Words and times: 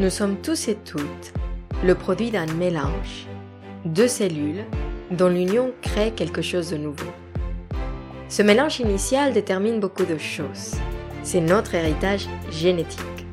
Nous 0.00 0.08
sommes 0.08 0.36
tous 0.36 0.68
et 0.68 0.76
toutes 0.76 1.34
le 1.84 1.94
produit 1.94 2.30
d'un 2.30 2.46
mélange, 2.54 3.26
deux 3.84 4.08
cellules 4.08 4.64
dont 5.10 5.28
l'union 5.28 5.72
crée 5.82 6.12
quelque 6.12 6.40
chose 6.40 6.70
de 6.70 6.78
nouveau. 6.78 7.10
Ce 8.30 8.40
mélange 8.40 8.80
initial 8.80 9.34
détermine 9.34 9.78
beaucoup 9.78 10.06
de 10.06 10.16
choses. 10.16 10.76
C'est 11.22 11.42
notre 11.42 11.74
héritage 11.74 12.28
génétique. 12.50 13.26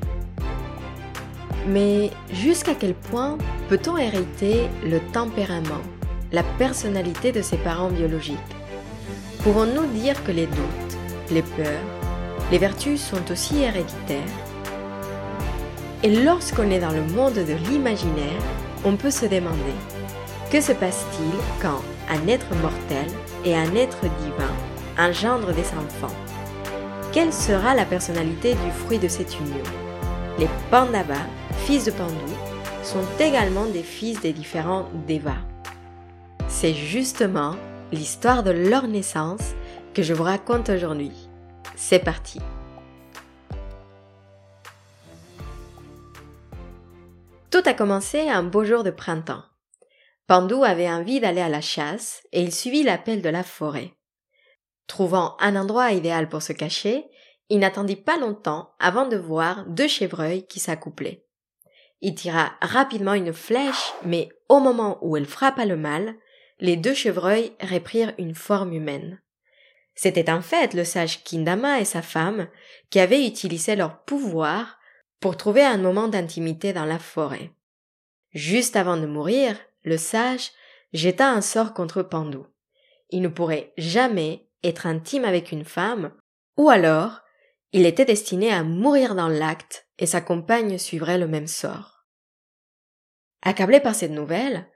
Mais 1.70 2.09
jusqu'à 2.34 2.75
quel 2.75 2.95
point 2.95 3.38
peut-on 3.70 3.95
hériter 3.95 4.63
le 4.84 4.99
tempérament, 5.13 5.84
la 6.34 6.43
personnalité 6.57 7.31
de 7.31 7.41
ses 7.41 7.57
parents 7.57 7.91
biologiques? 7.91 8.38
Pouvons-nous 9.41 9.86
dire 10.02 10.21
que 10.25 10.34
les 10.34 10.47
doutes, 10.47 10.97
les 11.31 11.43
peurs, 11.43 11.88
les 12.52 12.57
vertus 12.57 12.99
sont 12.99 13.31
aussi 13.31 13.63
héréditaires? 13.63 14.46
Et 16.04 16.23
lorsqu'on 16.23 16.70
est 16.70 16.80
dans 16.80 16.91
le 16.91 17.02
monde 17.02 17.34
de 17.34 17.53
l'imaginaire, 17.70 18.41
on 18.85 18.95
peut 18.95 19.09
se 19.09 19.26
demander, 19.26 19.76
que 20.52 20.62
se 20.62 20.72
passe-t-il 20.72 21.31
quand 21.62 21.81
un 22.09 22.27
être 22.27 22.53
mortel 22.62 23.08
et 23.44 23.55
un 23.55 23.76
être 23.76 24.02
divin 24.02 24.53
engendrent 24.99 25.53
des 25.53 25.62
enfants? 25.62 26.13
Quelle 27.12 27.34
sera 27.34 27.73
la 27.73 27.86
personnalité 27.86 28.53
du 28.53 28.72
fruit 28.86 28.99
de 28.99 29.08
cette 29.08 29.39
union? 29.39 29.63
Les 30.38 30.48
Pandavas, 30.70 31.16
fils 31.66 31.86
de 31.86 31.91
Pandu, 31.91 32.14
sont 32.84 33.03
également 33.20 33.66
des 33.66 33.81
fils 33.81 34.22
des 34.22 34.34
différents 34.34 34.86
Devas. 35.08 35.41
C'est 36.48 36.75
justement 36.75 37.55
l'histoire 37.91 38.44
de 38.44 38.52
leur 38.52 38.88
naissance 38.88 39.55
que 39.95 40.03
je 40.03 40.14
vous 40.14 40.23
raconte 40.23 40.70
aujourd'hui. 40.70 41.27
C'est 41.75 42.00
parti 42.00 42.39
Tout 47.57 47.67
a 47.67 47.73
commencé 47.73 48.29
un 48.29 48.43
beau 48.43 48.63
jour 48.63 48.83
de 48.83 48.91
printemps. 48.91 49.41
Pandou 50.27 50.63
avait 50.63 50.91
envie 50.91 51.19
d'aller 51.19 51.41
à 51.41 51.50
la 51.50 51.59
chasse 51.59 52.22
et 52.31 52.44
il 52.44 52.53
suivit 52.53 52.83
l'appel 52.83 53.23
de 53.23 53.30
la 53.30 53.41
forêt. 53.41 53.95
Trouvant 54.86 55.36
un 55.39 55.55
endroit 55.55 55.91
idéal 55.91 56.30
pour 56.30 56.44
se 56.44 56.53
cacher, 56.53 57.05
il 57.49 57.58
n'attendit 57.58 57.95
pas 57.95 58.19
longtemps 58.19 58.69
avant 58.77 59.08
de 59.08 59.17
voir 59.17 59.66
deux 59.66 59.88
chevreuils 59.88 60.45
qui 60.45 60.59
s'accouplaient. 60.59 61.25
Il 62.02 62.14
tira 62.14 62.52
rapidement 62.61 63.16
une 63.16 63.33
flèche, 63.33 63.92
mais 64.05 64.30
au 64.49 64.59
moment 64.59 64.99
où 65.02 65.17
elle 65.17 65.25
frappa 65.25 65.66
le 65.66 65.77
mâle, 65.77 66.14
les 66.59 66.77
deux 66.77 66.94
chevreuils 66.94 67.53
reprirent 67.59 68.14
une 68.19 68.36
forme 68.36 68.73
humaine. 68.73 69.19
C'était 69.95 70.30
en 70.30 70.44
fait 70.44 70.75
le 70.75 70.83
sage 70.83 71.23
Kindama 71.23 71.80
et 71.80 71.86
sa 71.86 72.03
femme 72.03 72.49
qui 72.92 72.99
avaient 72.99 73.25
utilisé 73.25 73.75
leur 73.75 74.03
pouvoir 74.03 74.77
pour 75.20 75.38
trouver 75.38 75.64
un 75.64 75.78
moment 75.78 76.08
d'intimité 76.08 76.73
dans 76.73 76.86
la 76.86 77.00
forêt. 77.00 77.52
Juste 78.34 78.76
avant 78.76 78.98
de 78.98 79.06
mourir, 79.06 79.58
le 79.84 79.98
sage 79.98 80.52
jeta 80.94 81.30
un 81.30 81.42
sort 81.42 81.73
contre 81.73 82.04
Pandou. 82.04 82.46
Il 83.10 83.22
ne 83.22 83.28
pourrait 83.28 83.73
jamais 83.78 84.48
être 84.64 84.86
intime 84.86 85.26
avec 85.26 85.52
une 85.52 85.66
femme, 85.66 86.12
ou 86.58 86.70
alors 86.70 87.22
il 87.73 87.86
était 87.86 88.06
destiné 88.06 88.52
à 88.52 88.64
mourir 88.64 89.16
dans 89.16 89.28
l'acte 89.28 89.88
et 89.98 90.06
sa 90.06 90.22
compagne 90.22 90.78
suivrait 90.78 91.18
le 91.18 91.28
même 91.28 91.48
sort. 91.48 92.06
Accablé 93.42 93.80
par 93.80 93.95
cette 93.95 94.12
nouvelle, 94.12 94.68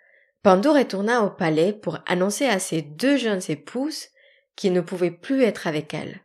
Pandou 0.43 0.73
retourna 0.73 1.23
au 1.23 1.29
palais 1.29 1.73
pour 1.73 1.99
annoncer 2.07 2.45
à 2.45 2.59
ses 2.59 2.81
deux 2.81 3.17
jeunes 3.17 3.41
épouses 3.49 4.07
qu'il 4.55 4.73
ne 4.73 4.81
pouvait 4.81 5.11
plus 5.11 5.43
être 5.43 5.67
avec 5.67 5.93
elles. 5.93 6.21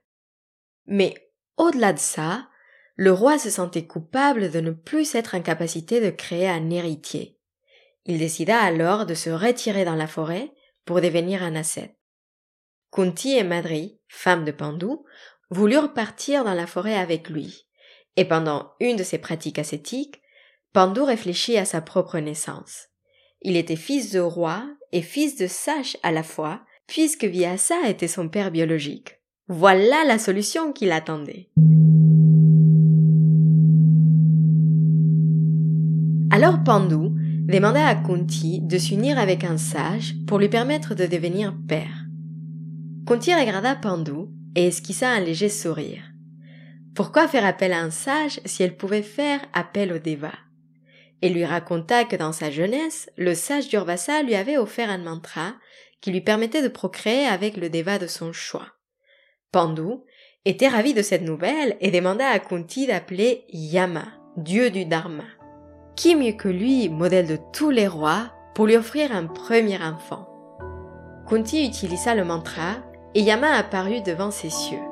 Mais 0.86 1.14
au-delà 1.56 1.92
de 1.92 1.98
ça, 1.98 2.48
le 2.96 3.12
roi 3.12 3.38
se 3.38 3.50
sentait 3.50 3.86
coupable 3.86 4.50
de 4.50 4.60
ne 4.60 4.70
plus 4.70 5.14
être 5.14 5.34
en 5.34 5.42
capacité 5.42 6.00
de 6.00 6.10
créer 6.10 6.48
un 6.48 6.70
héritier. 6.70 7.38
Il 8.06 8.18
décida 8.18 8.58
alors 8.58 9.04
de 9.04 9.14
se 9.14 9.30
retirer 9.30 9.84
dans 9.84 9.94
la 9.94 10.06
forêt 10.06 10.52
pour 10.84 11.00
devenir 11.00 11.42
un 11.42 11.54
ascète. 11.56 11.96
Kunti 12.90 13.36
et 13.36 13.44
Madri, 13.44 14.00
femmes 14.08 14.44
de 14.44 14.52
Pandou, 14.52 15.04
voulurent 15.50 15.92
partir 15.92 16.44
dans 16.44 16.54
la 16.54 16.66
forêt 16.66 16.96
avec 16.96 17.28
lui, 17.28 17.66
et 18.16 18.24
pendant 18.24 18.72
une 18.80 18.96
de 18.96 19.02
ces 19.02 19.18
pratiques 19.18 19.58
ascétiques, 19.58 20.22
Pandou 20.72 21.04
réfléchit 21.04 21.58
à 21.58 21.64
sa 21.64 21.80
propre 21.80 22.18
naissance. 22.18 22.88
Il 23.42 23.56
était 23.56 23.76
fils 23.76 24.10
de 24.12 24.20
roi 24.20 24.64
et 24.92 25.02
fils 25.02 25.36
de 25.36 25.46
sage 25.46 25.98
à 26.02 26.12
la 26.12 26.22
fois, 26.22 26.62
puisque 26.86 27.24
Vyasa 27.24 27.88
était 27.88 28.08
son 28.08 28.28
père 28.28 28.50
biologique. 28.50 29.20
Voilà 29.48 30.04
la 30.04 30.18
solution 30.18 30.72
qu'il 30.72 30.92
attendait. 30.92 31.50
Alors 36.36 36.62
Pandou 36.62 37.14
demanda 37.48 37.88
à 37.88 37.94
Kunti 37.94 38.60
de 38.60 38.76
s'unir 38.76 39.18
avec 39.18 39.42
un 39.42 39.56
sage 39.56 40.12
pour 40.26 40.38
lui 40.38 40.50
permettre 40.50 40.94
de 40.94 41.06
devenir 41.06 41.56
père. 41.66 42.04
Kunti 43.06 43.34
regarda 43.34 43.74
Pandou 43.74 44.28
et 44.54 44.66
esquissa 44.66 45.08
un 45.08 45.20
léger 45.20 45.48
sourire. 45.48 46.02
Pourquoi 46.94 47.26
faire 47.26 47.46
appel 47.46 47.72
à 47.72 47.80
un 47.80 47.88
sage 47.88 48.38
si 48.44 48.62
elle 48.62 48.76
pouvait 48.76 49.00
faire 49.00 49.40
appel 49.54 49.94
au 49.94 49.98
Deva 49.98 50.32
Et 51.22 51.30
lui 51.30 51.46
raconta 51.46 52.04
que 52.04 52.16
dans 52.16 52.32
sa 52.32 52.50
jeunesse, 52.50 53.08
le 53.16 53.34
sage 53.34 53.70
d'Urvasa 53.70 54.22
lui 54.22 54.34
avait 54.34 54.58
offert 54.58 54.90
un 54.90 54.98
mantra 54.98 55.54
qui 56.02 56.10
lui 56.10 56.20
permettait 56.20 56.62
de 56.62 56.68
procréer 56.68 57.24
avec 57.24 57.56
le 57.56 57.70
Deva 57.70 57.98
de 57.98 58.06
son 58.06 58.34
choix. 58.34 58.74
Pandou 59.52 60.04
était 60.44 60.68
ravi 60.68 60.92
de 60.92 61.00
cette 61.00 61.22
nouvelle 61.22 61.78
et 61.80 61.90
demanda 61.90 62.28
à 62.28 62.38
Kunti 62.40 62.86
d'appeler 62.86 63.46
Yama, 63.48 64.04
dieu 64.36 64.68
du 64.68 64.84
Dharma. 64.84 65.24
Qui 65.96 66.14
mieux 66.14 66.32
que 66.32 66.48
lui, 66.48 66.90
modèle 66.90 67.26
de 67.26 67.38
tous 67.54 67.70
les 67.70 67.88
rois, 67.88 68.24
pour 68.54 68.66
lui 68.66 68.76
offrir 68.76 69.16
un 69.16 69.24
premier 69.24 69.78
enfant? 69.82 70.28
Kunti 71.26 71.66
utilisa 71.66 72.14
le 72.14 72.22
mantra 72.22 72.74
et 73.14 73.22
Yama 73.22 73.52
apparut 73.52 74.02
devant 74.02 74.30
ses 74.30 74.50
cieux. 74.50 74.82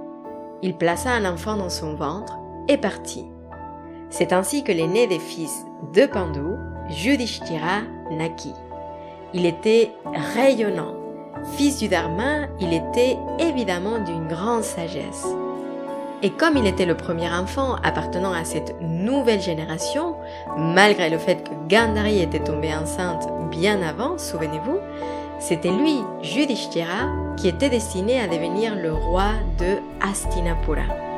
Il 0.62 0.78
plaça 0.78 1.10
un 1.10 1.30
enfant 1.30 1.56
dans 1.58 1.68
son 1.68 1.94
ventre 1.94 2.38
et 2.68 2.78
partit. 2.78 3.26
C'est 4.08 4.32
ainsi 4.32 4.64
que 4.64 4.72
l'aîné 4.72 5.06
des 5.06 5.18
fils 5.18 5.66
de 5.92 6.06
Pandu, 6.06 6.40
Yudhishthira, 6.88 7.82
naquit. 8.10 8.54
Il 9.34 9.44
était 9.44 9.92
rayonnant. 10.34 10.96
Fils 11.58 11.78
du 11.80 11.88
Dharma, 11.88 12.46
il 12.60 12.72
était 12.72 13.18
évidemment 13.38 13.98
d'une 13.98 14.26
grande 14.26 14.62
sagesse. 14.62 15.26
Et 16.24 16.30
comme 16.30 16.56
il 16.56 16.66
était 16.66 16.86
le 16.86 16.96
premier 16.96 17.28
enfant 17.28 17.76
appartenant 17.82 18.32
à 18.32 18.44
cette 18.44 18.80
nouvelle 18.80 19.42
génération, 19.42 20.16
malgré 20.56 21.10
le 21.10 21.18
fait 21.18 21.46
que 21.46 21.50
Gandhari 21.68 22.22
était 22.22 22.42
tombée 22.42 22.74
enceinte 22.74 23.28
bien 23.50 23.82
avant, 23.82 24.16
souvenez-vous, 24.16 24.78
c'était 25.38 25.70
lui, 25.70 25.98
Yudhishthira, 26.22 27.34
qui 27.36 27.46
était 27.46 27.68
destiné 27.68 28.18
à 28.20 28.26
devenir 28.26 28.74
le 28.74 28.94
roi 28.94 29.32
de 29.58 29.76
Hastinapura. 30.00 31.13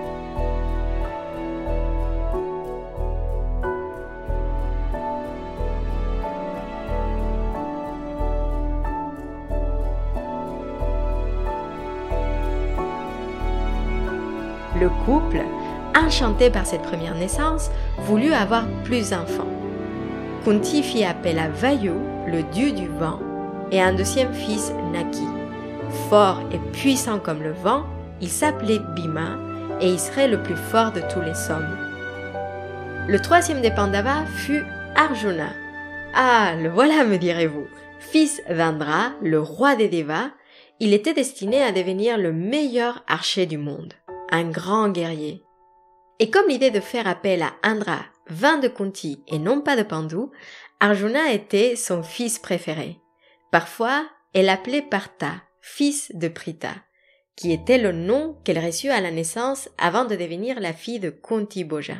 Le 14.80 14.90
couple, 15.06 15.42
enchanté 15.96 16.50
par 16.50 16.66
cette 16.66 16.82
première 16.82 17.14
naissance, 17.14 17.70
voulut 17.98 18.32
avoir 18.32 18.66
plus 18.84 19.10
d'enfants. 19.10 19.48
Kunti 20.44 20.82
fit 20.82 21.04
appel 21.04 21.38
à 21.38 21.48
Vayu, 21.48 21.92
le 22.26 22.42
dieu 22.52 22.72
du 22.72 22.86
vent, 22.86 23.18
et 23.72 23.80
un 23.80 23.94
deuxième 23.94 24.34
fils 24.34 24.72
naquit. 24.92 25.28
Fort 26.10 26.40
et 26.52 26.58
puissant 26.72 27.18
comme 27.18 27.42
le 27.42 27.52
vent, 27.52 27.84
il 28.20 28.28
s'appelait 28.28 28.80
Bhima 28.94 29.38
et 29.80 29.88
il 29.88 29.98
serait 29.98 30.28
le 30.28 30.42
plus 30.42 30.56
fort 30.56 30.92
de 30.92 31.00
tous 31.12 31.20
les 31.20 31.50
hommes. 31.50 31.76
Le 33.08 33.18
troisième 33.18 33.62
des 33.62 33.70
Pandavas 33.70 34.26
fut 34.26 34.64
Arjuna. 34.94 35.48
Ah, 36.14 36.52
le 36.60 36.68
voilà, 36.68 37.04
me 37.04 37.16
direz-vous. 37.16 37.66
Fils 37.98 38.42
d'Indra, 38.48 39.12
le 39.22 39.40
roi 39.40 39.74
des 39.74 39.88
Devas, 39.88 40.30
il 40.80 40.92
était 40.92 41.14
destiné 41.14 41.62
à 41.62 41.72
devenir 41.72 42.18
le 42.18 42.32
meilleur 42.32 43.02
archer 43.08 43.46
du 43.46 43.56
monde 43.56 43.94
un 44.30 44.50
grand 44.50 44.88
guerrier. 44.88 45.42
Et 46.18 46.30
comme 46.30 46.48
l'idée 46.48 46.70
de 46.70 46.80
faire 46.80 47.06
appel 47.06 47.42
à 47.42 47.54
Indra 47.62 48.00
vint 48.28 48.58
de 48.58 48.68
Kunti 48.68 49.22
et 49.28 49.38
non 49.38 49.60
pas 49.60 49.76
de 49.76 49.82
Pandu, 49.82 50.16
Arjuna 50.80 51.32
était 51.32 51.76
son 51.76 52.02
fils 52.02 52.38
préféré. 52.38 52.98
Parfois, 53.50 54.06
elle 54.34 54.46
l'appelait 54.46 54.82
Partha, 54.82 55.42
fils 55.60 56.10
de 56.14 56.28
Prita, 56.28 56.74
qui 57.36 57.52
était 57.52 57.78
le 57.78 57.92
nom 57.92 58.36
qu'elle 58.44 58.64
reçut 58.64 58.88
à 58.88 59.00
la 59.00 59.10
naissance 59.10 59.68
avant 59.78 60.04
de 60.04 60.16
devenir 60.16 60.60
la 60.60 60.72
fille 60.72 61.00
de 61.00 61.10
Kunti 61.10 61.64
Boja. 61.64 61.96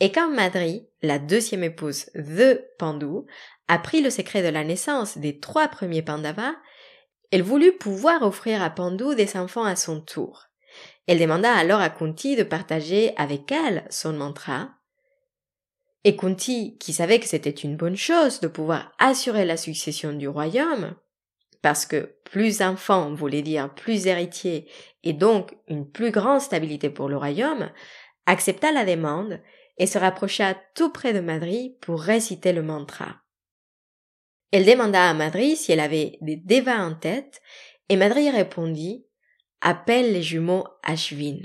Et 0.00 0.12
quand 0.12 0.30
Madri, 0.30 0.88
la 1.02 1.18
deuxième 1.18 1.64
épouse 1.64 2.10
de 2.14 2.64
Pandu, 2.78 3.26
apprit 3.66 4.00
le 4.00 4.10
secret 4.10 4.42
de 4.42 4.48
la 4.48 4.64
naissance 4.64 5.18
des 5.18 5.40
trois 5.40 5.68
premiers 5.68 6.02
Pandavas, 6.02 6.54
elle 7.30 7.42
voulut 7.42 7.72
pouvoir 7.72 8.22
offrir 8.22 8.62
à 8.62 8.70
Pandu 8.70 9.14
des 9.16 9.36
enfants 9.36 9.64
à 9.64 9.76
son 9.76 10.00
tour. 10.00 10.47
Elle 11.06 11.18
demanda 11.18 11.52
alors 11.54 11.80
à 11.80 11.90
Kunti 11.90 12.36
de 12.36 12.42
partager 12.42 13.12
avec 13.16 13.50
elle 13.50 13.84
son 13.90 14.12
mantra. 14.12 14.70
Et 16.04 16.16
Kunti, 16.16 16.76
qui 16.78 16.92
savait 16.92 17.18
que 17.18 17.26
c'était 17.26 17.50
une 17.50 17.76
bonne 17.76 17.96
chose 17.96 18.40
de 18.40 18.48
pouvoir 18.48 18.92
assurer 18.98 19.44
la 19.44 19.56
succession 19.56 20.12
du 20.12 20.28
royaume, 20.28 20.94
parce 21.62 21.86
que 21.86 22.16
plus 22.24 22.58
d'enfants 22.58 23.14
voulait 23.14 23.42
dire 23.42 23.74
plus 23.74 24.06
héritiers 24.06 24.70
et 25.02 25.12
donc 25.12 25.56
une 25.66 25.90
plus 25.90 26.10
grande 26.10 26.40
stabilité 26.40 26.90
pour 26.90 27.08
le 27.08 27.16
royaume, 27.16 27.70
accepta 28.26 28.70
la 28.72 28.84
demande 28.84 29.40
et 29.78 29.86
se 29.86 29.98
rapprocha 29.98 30.54
tout 30.74 30.90
près 30.90 31.12
de 31.12 31.20
Madri 31.20 31.76
pour 31.80 32.00
réciter 32.00 32.52
le 32.52 32.62
mantra. 32.62 33.22
Elle 34.50 34.66
demanda 34.66 35.08
à 35.08 35.14
Madri 35.14 35.56
si 35.56 35.72
elle 35.72 35.80
avait 35.80 36.18
des 36.20 36.36
devas 36.36 36.84
en 36.84 36.94
tête 36.94 37.40
et 37.88 37.96
Madri 37.96 38.30
répondit 38.30 39.06
Appelle 39.60 40.12
les 40.12 40.22
jumeaux 40.22 40.64
Ashvin. 40.84 41.38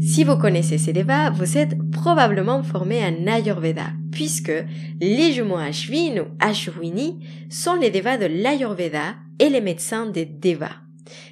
Si 0.00 0.24
vous 0.24 0.36
connaissez 0.36 0.76
ces 0.76 0.92
devas, 0.92 1.30
vous 1.30 1.56
êtes 1.56 1.76
probablement 1.92 2.64
formé 2.64 3.00
en 3.04 3.28
Ayurveda, 3.28 3.92
puisque 4.10 4.52
les 5.00 5.32
jumeaux 5.32 5.56
Ashvin 5.56 6.18
ou 6.18 6.26
Ashwini 6.40 7.20
sont 7.48 7.76
les 7.76 7.90
devas 7.90 8.18
de 8.18 8.26
l'Ayurveda 8.26 9.14
et 9.38 9.50
les 9.50 9.60
médecins 9.60 10.06
des 10.06 10.26
devas. 10.26 10.74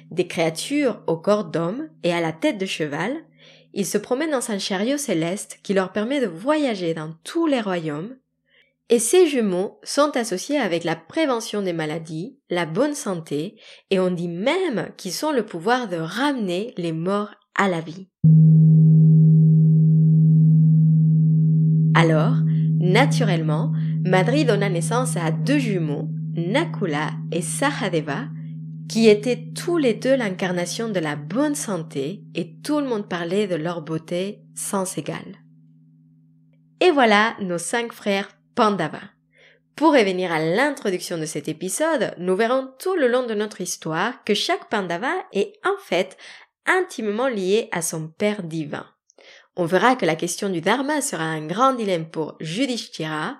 Des 0.09 0.27
créatures 0.27 1.01
au 1.07 1.17
corps 1.17 1.43
d'homme 1.43 1.89
et 2.03 2.13
à 2.13 2.21
la 2.21 2.31
tête 2.31 2.57
de 2.57 2.65
cheval, 2.65 3.17
ils 3.73 3.85
se 3.85 3.97
promènent 3.97 4.31
dans 4.31 4.49
un 4.49 4.59
chariot 4.59 4.97
céleste 4.97 5.59
qui 5.61 5.73
leur 5.73 5.91
permet 5.91 6.21
de 6.21 6.27
voyager 6.27 6.93
dans 6.93 7.11
tous 7.25 7.47
les 7.47 7.59
royaumes, 7.59 8.15
et 8.89 8.99
ces 8.99 9.27
jumeaux 9.27 9.79
sont 9.83 10.15
associés 10.15 10.57
avec 10.57 10.83
la 10.83 10.95
prévention 10.95 11.61
des 11.61 11.73
maladies, 11.73 12.37
la 12.49 12.65
bonne 12.65 12.93
santé, 12.93 13.59
et 13.89 13.99
on 13.99 14.11
dit 14.11 14.29
même 14.29 14.89
qu'ils 14.95 15.25
ont 15.25 15.31
le 15.31 15.45
pouvoir 15.45 15.89
de 15.89 15.97
ramener 15.97 16.73
les 16.77 16.93
morts 16.93 17.31
à 17.55 17.67
la 17.67 17.81
vie. 17.81 18.07
Alors, 21.95 22.35
naturellement, 22.79 23.73
Madri 24.05 24.45
donna 24.45 24.69
naissance 24.69 25.17
à 25.17 25.31
deux 25.31 25.59
jumeaux, 25.59 26.07
Nakula 26.35 27.11
et 27.31 27.41
Sahadeva, 27.41 28.25
qui 28.87 29.09
étaient 29.09 29.49
tous 29.53 29.77
les 29.77 29.95
deux 29.95 30.15
l'incarnation 30.15 30.87
de 30.87 30.99
la 30.99 31.17
bonne 31.17 31.55
santé 31.55 32.23
et 32.35 32.55
tout 32.61 32.79
le 32.79 32.87
monde 32.87 33.09
parlait 33.09 33.47
de 33.47 33.55
leur 33.55 33.81
beauté 33.81 34.43
sans 34.55 34.97
égal. 34.97 35.25
Et 36.79 36.91
voilà 36.91 37.35
nos 37.41 37.57
cinq 37.57 37.91
frères 37.91 38.36
Pandava. 38.57 39.01
Pour 39.75 39.93
revenir 39.93 40.31
à 40.31 40.39
l'introduction 40.39 41.19
de 41.19 41.27
cet 41.27 41.47
épisode, 41.47 42.15
nous 42.17 42.35
verrons 42.35 42.73
tout 42.79 42.95
le 42.95 43.07
long 43.07 43.23
de 43.23 43.35
notre 43.35 43.61
histoire 43.61 44.23
que 44.23 44.33
chaque 44.33 44.67
Pandava 44.67 45.13
est 45.31 45.53
en 45.63 45.77
fait 45.77 46.17
intimement 46.65 47.27
lié 47.27 47.69
à 47.71 47.83
son 47.83 48.07
père 48.07 48.41
divin. 48.41 48.87
On 49.57 49.65
verra 49.65 49.95
que 49.95 50.07
la 50.07 50.15
question 50.15 50.49
du 50.49 50.59
dharma 50.59 51.01
sera 51.01 51.23
un 51.23 51.45
grand 51.45 51.73
dilemme 51.73 52.09
pour 52.09 52.35
Yudhishthira, 52.39 53.37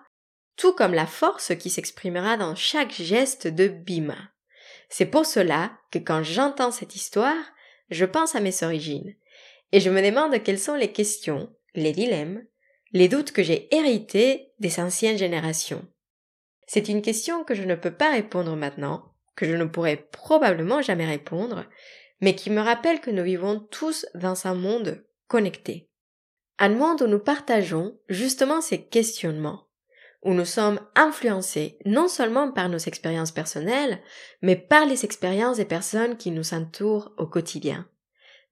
tout 0.56 0.74
comme 0.74 0.94
la 0.94 1.08
force 1.08 1.56
qui 1.56 1.72
s'exprimera 1.72 2.38
dans 2.38 2.54
chaque 2.54 2.94
geste 2.94 3.48
de 3.48 3.69
Bhima. 3.69 4.19
C'est 4.88 5.08
pour 5.08 5.25
cela 5.25 5.72
que 5.90 5.98
quand 5.98 6.22
j'entends 6.22 6.69
cette 6.69 6.96
histoire, 6.96 7.44
je 7.90 8.06
pense 8.06 8.36
à 8.36 8.40
mes 8.40 8.62
origines, 8.62 9.16
et 9.72 9.80
je 9.80 9.90
me 9.90 10.04
demande 10.04 10.44
quelles 10.44 10.60
sont 10.60 10.75
les 10.75 10.92
questions, 10.92 11.50
les 11.74 11.92
dilemmes, 11.92 12.44
les 12.94 13.07
doutes 13.07 13.31
que 13.31 13.44
j'ai 13.44 13.74
hérités 13.75 14.54
des 14.60 14.80
anciennes 14.80 15.18
générations. 15.18 15.86
C'est 16.68 16.89
une 16.89 17.01
question 17.01 17.44
que 17.44 17.56
je 17.56 17.63
ne 17.63 17.75
peux 17.75 17.94
pas 17.94 18.12
répondre 18.12 18.56
maintenant, 18.56 19.13
que 19.36 19.45
je 19.45 19.56
ne 19.56 19.66
pourrai 19.66 20.07
probablement 20.12 20.81
jamais 20.81 21.06
répondre, 21.06 21.66
mais 22.22 22.36
qui 22.36 22.50
me 22.50 22.62
rappelle 22.62 23.00
que 23.00 23.12
nous 23.12 23.24
vivons 23.24 23.60
tous 23.72 24.06
dans 24.16 24.48
un 24.48 24.56
monde 24.56 25.06
connecté. 25.28 25.89
Un 26.60 26.69
monde 26.69 27.01
où 27.01 27.07
nous 27.07 27.19
partageons 27.19 27.98
justement 28.10 28.62
ces 28.62 28.84
questionnements, 28.84 29.68
où 30.24 30.33
nous 30.33 30.45
sommes 30.45 30.80
influencés 30.95 31.78
non 31.86 32.07
seulement 32.07 32.51
par 32.51 32.68
nos 32.68 32.80
expériences 32.80 33.31
personnelles, 33.31 34.01
mais 34.42 34.56
par 34.56 34.86
les 34.86 35.06
expériences 35.06 35.57
des 35.57 35.66
personnes 35.66 36.18
qui 36.18 36.31
nous 36.31 36.54
entourent 36.54 37.13
au 37.18 37.28
quotidien. 37.28 37.88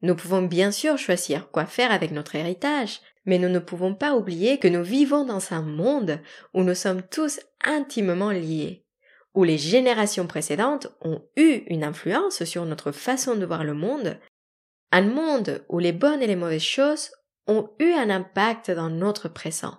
Nous 0.02 0.16
pouvons 0.16 0.44
bien 0.44 0.72
sûr 0.72 0.98
choisir 0.98 1.50
quoi 1.50 1.66
faire 1.66 1.92
avec 1.92 2.12
notre 2.12 2.36
héritage, 2.36 3.02
mais 3.26 3.40
nous 3.40 3.50
ne 3.50 3.60
pouvons 3.60 3.96
pas 3.96 4.16
oublier 4.16 4.60
que 4.60 4.68
nous 4.68 4.84
vivons 4.84 5.26
dans 5.26 5.54
un 5.54 5.62
monde 5.62 6.20
où 6.54 6.64
nous 6.64 6.76
sommes 6.76 7.02
tous 7.02 7.40
intimement 7.64 8.32
liés, 8.32 8.86
où 9.34 9.44
les 9.44 9.58
générations 9.58 10.28
précédentes 10.28 10.88
ont 11.02 11.22
eu 11.36 11.64
une 11.68 11.84
influence 11.84 12.44
sur 12.44 12.66
notre 12.66 12.92
façon 12.92 13.36
de 13.36 13.46
voir 13.46 13.64
le 13.64 13.74
monde, 13.74 14.20
un 14.92 15.02
monde 15.02 15.66
où 15.70 15.80
les 15.80 15.92
bonnes 15.92 16.22
et 16.22 16.28
les 16.28 16.36
mauvaises 16.36 16.62
choses 16.62 17.12
ont 17.48 17.70
eu 17.80 17.92
un 17.92 18.10
impact 18.10 18.72
dans 18.72 18.90
notre 18.90 19.28
présent. 19.28 19.78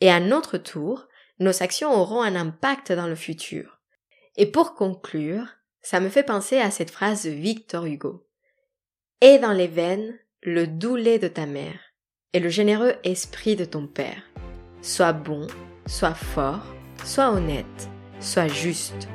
Et 0.00 0.10
à 0.10 0.20
notre 0.20 0.58
tour, 0.58 1.06
nos 1.38 1.62
actions 1.62 1.92
auront 1.92 2.22
un 2.22 2.34
impact 2.34 2.92
dans 2.92 3.06
le 3.06 3.14
futur. 3.14 3.80
Et 4.36 4.46
pour 4.46 4.74
conclure, 4.74 5.46
ça 5.82 6.00
me 6.00 6.08
fait 6.08 6.22
penser 6.22 6.58
à 6.58 6.70
cette 6.70 6.90
phrase 6.90 7.24
de 7.24 7.30
Victor 7.30 7.84
Hugo. 7.84 8.26
Et 9.20 9.38
dans 9.38 9.52
les 9.52 9.68
veines 9.68 10.18
le 10.42 10.66
doux 10.66 10.96
lait 10.96 11.18
de 11.18 11.28
ta 11.28 11.46
mère 11.46 11.93
et 12.34 12.40
le 12.40 12.48
généreux 12.48 12.94
esprit 13.04 13.56
de 13.56 13.64
ton 13.64 13.86
père. 13.86 14.22
Sois 14.82 15.12
bon, 15.12 15.46
sois 15.86 16.14
fort, 16.14 16.66
sois 17.04 17.30
honnête, 17.30 17.88
sois 18.20 18.48
juste. 18.48 19.08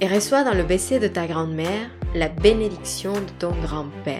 Et 0.00 0.08
reçois 0.08 0.42
dans 0.42 0.54
le 0.54 0.64
baiser 0.64 0.98
de 0.98 1.08
ta 1.08 1.26
grand-mère 1.26 1.88
la 2.14 2.28
bénédiction 2.28 3.12
de 3.12 3.30
ton 3.38 3.52
grand-père. 3.62 4.18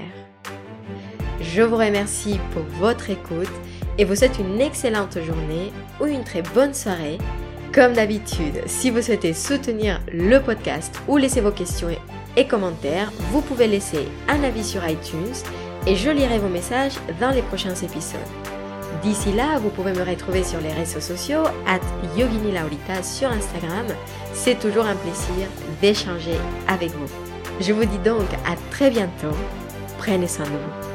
Je 1.41 1.63
vous 1.63 1.77
remercie 1.77 2.39
pour 2.53 2.63
votre 2.79 3.11
écoute 3.11 3.51
et 3.99 4.05
vous 4.05 4.15
souhaite 4.15 4.39
une 4.39 4.61
excellente 4.61 5.19
journée 5.21 5.73
ou 6.01 6.07
une 6.07 6.23
très 6.23 6.43
bonne 6.43 6.75
soirée. 6.75 7.19
Comme 7.73 7.95
d'habitude, 7.95 8.63
si 8.67 8.91
vous 8.91 9.03
souhaitez 9.03 9.33
soutenir 9.33 10.01
le 10.13 10.39
podcast 10.39 11.01
ou 11.09 11.17
laisser 11.17 11.41
vos 11.41 11.51
questions 11.51 11.89
et 12.37 12.47
commentaires, 12.47 13.11
vous 13.33 13.43
pouvez 13.43 13.67
laisser 13.67 14.07
un 14.29 14.43
avis 14.45 14.65
sur 14.65 14.87
iTunes 14.89 15.35
et 15.87 15.97
je 15.97 16.11
lirai 16.11 16.39
vos 16.39 16.49
messages 16.49 16.95
dans 17.21 17.31
les 17.31 17.43
prochains 17.43 17.75
épisodes. 17.75 18.21
D'ici 19.03 19.33
là, 19.33 19.59
vous 19.59 19.71
pouvez 19.71 19.93
me 19.93 20.03
retrouver 20.03 20.45
sur 20.45 20.61
les 20.61 20.73
réseaux 20.73 21.01
sociaux, 21.01 21.45
at 21.67 21.81
Yogini 22.19 22.53
Laurita 22.53 23.03
sur 23.03 23.31
Instagram. 23.31 23.87
C'est 24.35 24.59
toujours 24.59 24.85
un 24.85 24.97
plaisir 24.97 25.49
d'échanger 25.81 26.37
avec 26.69 26.91
vous. 26.91 27.09
Je 27.61 27.73
vous 27.73 27.85
dis 27.85 27.99
donc 27.99 28.27
à 28.47 28.57
très 28.71 28.91
bientôt. 28.91 29.37
Prenez 29.99 30.29
soin 30.29 30.45
de 30.45 30.51
vous. 30.51 30.90